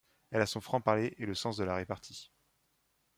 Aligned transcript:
Elle 0.31 0.41
a 0.41 0.47
son 0.47 0.61
franc-parler 0.61 1.13
et 1.19 1.27
le 1.27 1.35
sens 1.35 1.57
de 1.57 1.63
la 1.63 1.75
répartie. 1.75 2.31